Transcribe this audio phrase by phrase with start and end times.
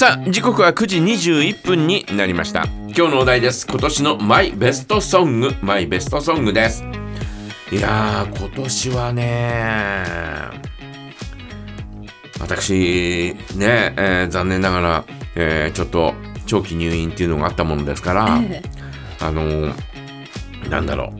[0.00, 2.64] さあ時刻は9時21分になりました。
[2.96, 3.66] 今日のお題です。
[3.66, 5.54] 今年のマイベストソング。
[5.60, 6.82] マイベストソングです。
[7.70, 10.04] いやー今年はね
[12.40, 15.04] 私ね、えー残念ながら、
[15.34, 16.14] えーちょっと
[16.46, 18.62] 長期入院っていうのがあったものですから、え
[19.20, 19.74] あのー
[20.70, 21.12] なんだろ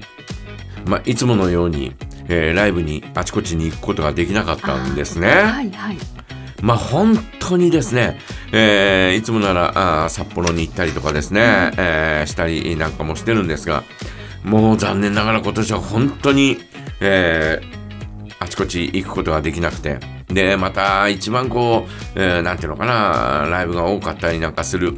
[0.86, 1.94] う、まあ、いつものように、
[2.30, 5.28] えーライブにあちこちに行くことができなかったんですね。
[5.28, 6.19] はいはい。
[6.62, 8.18] まあ本当にですね、
[8.52, 13.82] えーいつもならあ札幌に行ったりとかですね、えーしたりなんかもしてるんですが、
[14.44, 16.58] もう残念ながら今年は本当に、
[17.00, 17.80] えー
[18.42, 19.98] あちこち行くことができなくて、
[20.28, 24.94] で、また一番こう、えーなんていうのかな、ライブが多かったりなんかする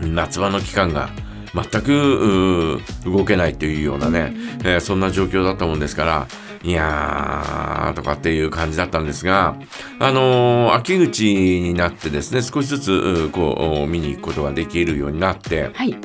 [0.00, 1.10] 夏場の期間が
[1.54, 4.32] 全く動けないというようなね、
[4.64, 6.26] えーそんな状況だったもんですから、
[6.64, 9.56] いやーとかっていう感じだったんですが、
[9.98, 15.96] あのー秋口になってですね、少しずつこう見に行くことができるようになって、はい。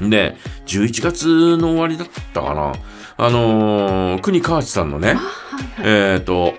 [0.00, 2.72] で、11月の終わりだったかな、
[3.16, 5.16] あのー国川内さんのね。
[5.82, 6.54] えっ、と、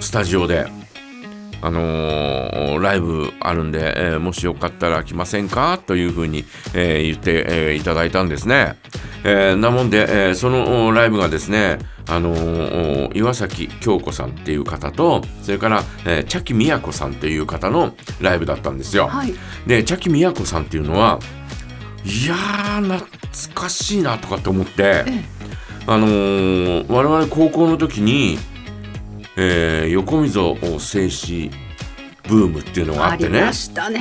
[0.00, 0.66] スタジオで、
[1.60, 5.80] あのーライブあるんで、えーもしよかったら来ませんか？
[5.84, 8.76] というふうに、えー言って、えーいただいたんですね。
[9.24, 11.78] えーなもんで、えーそのおライブがですね、
[12.08, 19.06] あのーお岩崎京子さんっていう方と、それから、えー、茶木美也子さんっていう方のライブだったんですよ。
[19.08, 19.34] はい。
[19.66, 21.18] で、茶木美也子さんっていうのは、
[22.04, 25.24] いやー、懐かしいなとかって思って、え
[25.86, 28.38] あのー我々高校の時に、
[29.36, 31.50] えー横溝静止
[32.32, 33.38] ブームっていうのがあってね。
[33.38, 34.00] ありま、したね。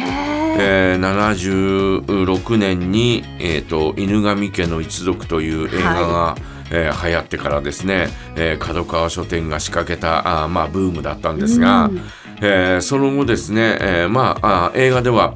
[0.59, 6.35] えー76年に、えーと「犬神家の一族」という映画が、
[6.71, 12.01] えー流行ってからですね、えー角川書店が仕掛けたあー、まあ、ブームだったんですが、うん。
[12.41, 15.33] えーその後ですね、えーまあ映画では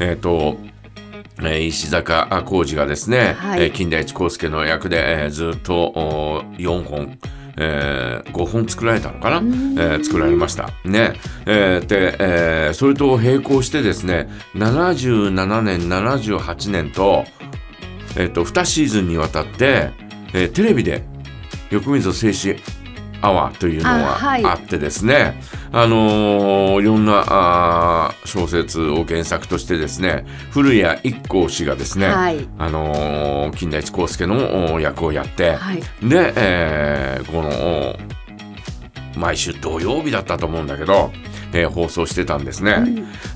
[0.00, 0.58] えっ、と
[1.40, 3.62] えー石坂浩二がですね、はい。
[3.62, 7.18] えー金田一耕助の役で、えーずっとお4本、
[7.56, 10.70] えー5本作られたのかな、えー作られました。
[10.84, 11.14] ね。
[11.46, 17.24] えーで、えーそれと並行してですね、77年、78年と、
[18.16, 19.90] えっ、と、2シーズンにわたって、
[20.32, 21.04] えーテレビで
[21.70, 22.58] 横溝静止
[23.24, 25.40] アワーというのあはあってですね、
[25.72, 32.46] あのーいろんなあー小説を原作としてですね、古谷一行氏がですね、はい。
[32.58, 35.82] あのー金田一耕助のお役をやって、はい。
[36.06, 37.96] で、えーこのお
[39.18, 41.10] 毎週土曜日だったと思うんだけど、
[41.52, 42.82] えー放送してたんですね、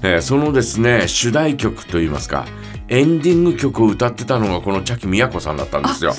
[0.03, 2.47] えーそのですね主題曲といいますか
[2.89, 6.13] エンディング曲を歌ってたのがこの茶木美子さんだったんあ、ですよ。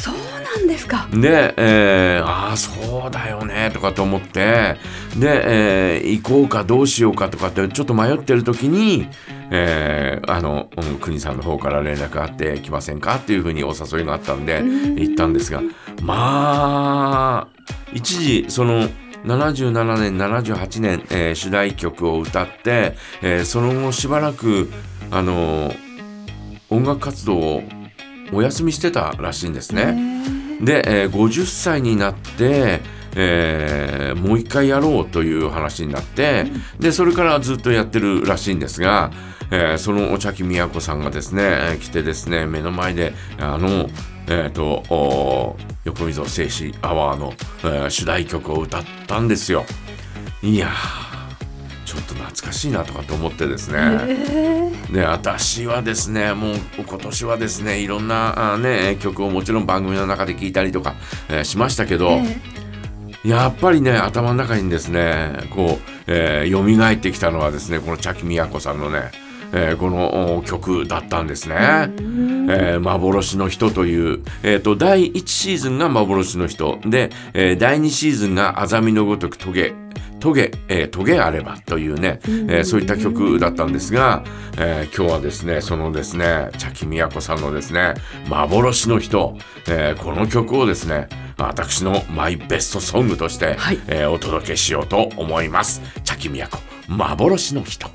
[0.70, 1.08] ですか？
[1.12, 4.78] で、えーああそうだよねとかと思って
[5.18, 9.08] で、えー行こうかどうしようかとかってちょっと迷ってる時に、
[9.52, 15.62] えーあの、うん、国さんの方から連絡があって来ませんかっていうふうにお誘いがあったんで行ったんですが
[16.02, 18.88] まあ一時その
[19.26, 24.72] 77年78年、えー主題曲を歌って、えーその後しばらく
[25.12, 25.74] あの
[26.70, 27.64] 音楽活動を
[28.32, 30.09] お休みしてたらしいんですね。
[30.62, 32.82] で、えー50歳になって、
[33.16, 36.46] えーもう一回やろうという話になって、
[36.80, 39.12] でそれからずっとやってるらしいんですが、
[39.52, 43.90] えーそのお茶木美子さんがですね、えー来てですね目の前であの
[44.32, 47.34] えー、とお横溝静止アワーの、
[47.64, 49.66] えー主題曲を歌ったんですよ。
[50.44, 51.09] いやー
[51.90, 54.72] ちょっと懐かしいなとかと思ってですね。
[54.94, 60.94] で私はですねもう今年はですねいろんなあ、ね、曲をもちろん番組の中で聞いたりとか、
[61.30, 62.20] えーしましたけど、
[63.26, 69.10] やっぱりね頭の中にですねこう、えー、蘇ってきたのはですねこの茶木美子さんのね、
[69.52, 71.56] えーこのお曲だったんですね。
[71.56, 76.78] えー幻の人という、えーと第1シーズンが幻の人。
[76.86, 79.74] で、えー第2シーズンがあざみのごとくトゲ
[80.20, 84.24] トゲ、えートゲあればというね、えーそういった曲だったんですが、
[84.58, 87.96] えー今日はですねそのですね茶木美子さんのですね
[88.30, 91.08] 幻の人、えーこの曲をですね
[91.38, 93.80] 私のマイベストソングとして、はい。
[93.88, 95.82] えーお届けしようと思います。
[96.04, 96.58] 茶木美子
[96.88, 97.90] 幻の人